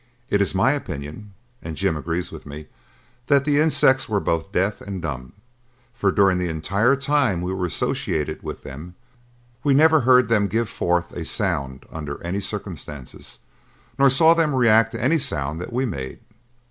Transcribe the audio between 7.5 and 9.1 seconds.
were associated with them,